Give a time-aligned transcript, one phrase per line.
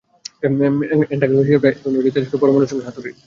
[0.43, 3.15] এন্ট্যাঙ্গলমেন্টের হিসাবটা এখানে তেজস্ক্রিয় পরমাণুর সঙ্গে হাতুড়ির।